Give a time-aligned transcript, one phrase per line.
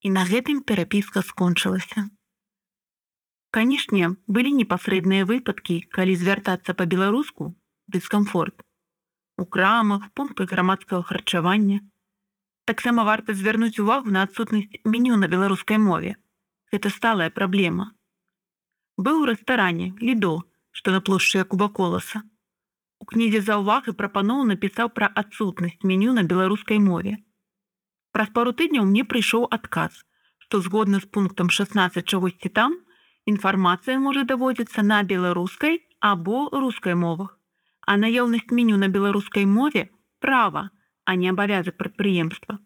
[0.00, 2.08] І на гэтым перапіска скончылася.
[3.52, 7.52] Канешне, былі непасрэдныя выпадкі, калі звяртацца па-беларуску
[7.90, 8.62] дыскамфорт.
[9.36, 11.80] У крамах, пунктах грамадскага харчавання.
[12.64, 16.16] Таксама варта звярнуць увагу на адсутнасць меню на беларускай мове.
[16.72, 17.90] Гэта сталая праблема.
[18.96, 22.22] Быў у рэстаране лідо, што на плошчы кубаколаса.
[23.00, 27.16] У кнізе заўваг і прапаноў напісаў пра адсутнасць меню на беларускай мове.
[28.20, 29.94] Праз пару тыдняў мне прыйшоў адказ,
[30.44, 32.74] што згодна з пунктам 16 чагосьці там,
[33.32, 35.78] інфармацыя можа даводзіцца на беларускай
[36.08, 37.30] або рускай мовах,
[37.80, 39.86] а наяўнасць меню на беларускай мове
[40.26, 40.68] права,
[41.06, 42.58] а не абавязак прадпрыемства.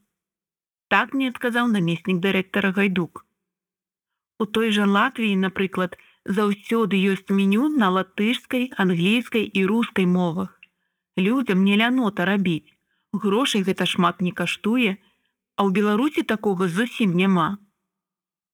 [0.90, 3.22] Так мне адказаў намеснік дырэктара гайдук.
[4.42, 5.94] У той жа Латвіі, напрыклад,
[6.26, 10.60] заўсёды ёсць меню на латышскай, англійскай і рускай мовах.
[11.16, 12.74] Людзям не лянота рабіць.
[13.14, 14.98] Грошай гэта шмат не каштуе,
[15.56, 17.58] а ў Беларусі такога зусім няма.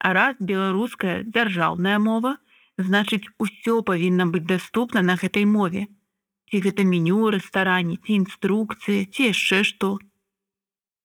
[0.00, 2.36] А раз беларуская дзяржаўная мова,
[2.76, 5.88] значыць, усё павінна быць даступна на гэтай мове.
[6.50, 9.96] Ці гэта меню ў рэстаране, ці інструкцыі, ці яшчэ што.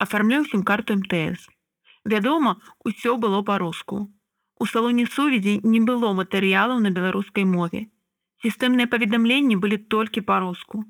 [0.04, 1.48] Афармляў сім-карту МТС.
[2.04, 4.12] Вядома, усё было па-руску.
[4.60, 7.88] У салоне сувязі не было матэрыялаў на беларускай мове.
[8.44, 10.84] Сістэмныя паведамленні былі толькі па-руску.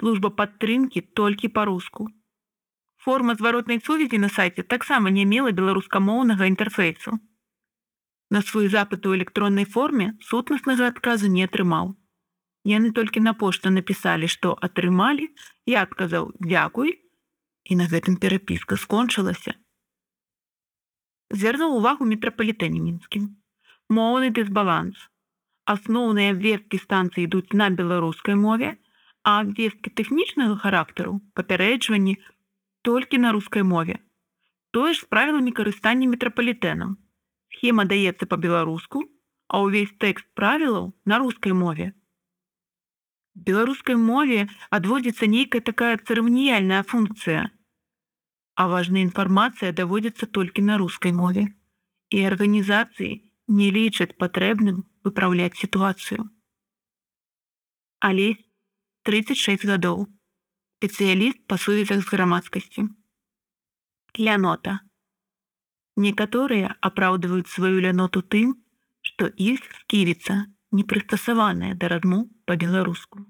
[0.00, 2.08] Служба падтрымкі толькі па-руску.
[3.06, 7.12] Форма зваротнай сувязі на сайце таксама не мела беларускамоўнага інтэрфейсу.
[8.34, 11.94] На свой запыт у электроннай форме сутнаснага адказу не атрымаў.
[12.66, 15.30] Яны толькі на пошту напісалі, што атрымалі,
[15.70, 16.98] я адказаў дзякуй,
[17.70, 19.54] і на гэтым перапіска скончылася.
[21.30, 23.30] Звярнуў увагу метрапалітэне мінскім.
[23.86, 24.98] Моўны дысбаланс.
[25.62, 28.74] Асноўныя абвесткі станцыі ідуць на беларускай мове,
[29.22, 32.18] а абвесткі тэхнічнага характару папярэджванні
[32.86, 33.98] толькі на рускай мове.
[34.70, 36.96] Тое ж з правіламі карыстання метрапалітэнам
[37.56, 39.02] схема даецца по-беларуску,
[39.48, 41.92] а ўвесь тэкст правілаў на рускай мове.
[43.48, 44.46] Беларускай мове
[44.78, 47.50] адводзіцца нейкая такая цырыманіяльная функцыя.
[48.56, 51.48] А важная інфармацыя даводзіцца толькі на рускай мове.
[52.10, 53.12] І арганізацыі
[53.60, 56.30] не лічаць патрэбным выпраўляць сітуацыю.
[58.00, 58.40] Алесь
[59.02, 60.06] 36 гадоў.
[60.76, 62.82] Спецыяліст па сувязях з грамадскасцю.
[64.20, 64.80] Лянота.
[65.96, 68.50] Некаторыя апраўдваюць сваю ляноту тым,
[69.00, 70.36] што іх сківіца
[70.76, 73.24] не прыстасаваная да размоў па-беларуску.